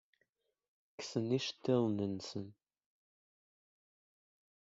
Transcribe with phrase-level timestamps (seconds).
[0.97, 2.47] Kksen iceḍḍiḍen-nsen.